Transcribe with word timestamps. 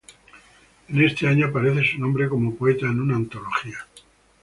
En 0.87 0.99
este 1.05 1.27
año 1.27 1.45
aparece 1.45 1.91
su 1.91 1.99
nombre 1.99 2.27
como 2.27 2.55
poeta 2.55 2.87
en 2.87 3.01
una 3.01 3.15
antología. 3.17 3.85